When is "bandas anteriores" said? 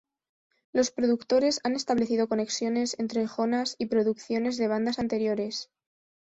4.67-5.69